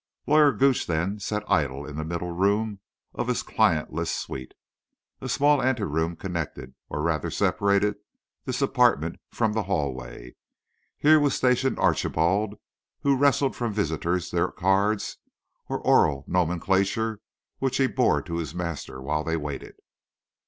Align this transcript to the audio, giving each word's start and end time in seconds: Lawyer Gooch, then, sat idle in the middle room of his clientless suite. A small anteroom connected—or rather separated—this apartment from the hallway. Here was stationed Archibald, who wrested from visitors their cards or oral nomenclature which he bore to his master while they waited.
Lawyer 0.25 0.51
Gooch, 0.51 0.87
then, 0.87 1.19
sat 1.19 1.43
idle 1.47 1.85
in 1.85 1.95
the 1.95 2.03
middle 2.03 2.31
room 2.31 2.79
of 3.13 3.27
his 3.27 3.43
clientless 3.43 4.09
suite. 4.09 4.55
A 5.21 5.29
small 5.29 5.61
anteroom 5.61 6.15
connected—or 6.15 6.99
rather 7.03 7.29
separated—this 7.29 8.63
apartment 8.63 9.19
from 9.29 9.53
the 9.53 9.61
hallway. 9.61 10.33
Here 10.97 11.19
was 11.19 11.35
stationed 11.35 11.77
Archibald, 11.77 12.55
who 13.01 13.15
wrested 13.15 13.53
from 13.55 13.73
visitors 13.73 14.31
their 14.31 14.47
cards 14.49 15.17
or 15.69 15.77
oral 15.77 16.25
nomenclature 16.27 17.21
which 17.59 17.77
he 17.77 17.85
bore 17.85 18.23
to 18.23 18.37
his 18.37 18.55
master 18.55 19.03
while 19.03 19.23
they 19.23 19.37
waited. 19.37 19.75